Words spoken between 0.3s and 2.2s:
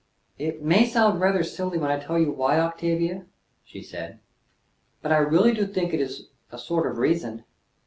"It may sound rather silly when I tell